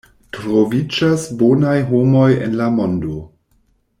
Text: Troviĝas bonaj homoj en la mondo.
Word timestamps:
Troviĝas 0.37 1.25
bonaj 1.43 1.77
homoj 1.91 2.27
en 2.47 2.59
la 2.63 2.73
mondo. 2.79 3.23